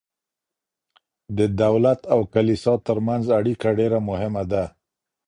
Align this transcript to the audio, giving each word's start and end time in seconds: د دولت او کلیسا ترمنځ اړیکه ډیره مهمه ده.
د 1.37 1.39
دولت 1.61 1.99
او 2.13 2.19
کلیسا 2.33 2.73
ترمنځ 2.87 3.23
اړیکه 3.39 3.67
ډیره 3.79 3.99
مهمه 4.09 4.43
ده. 4.51 4.63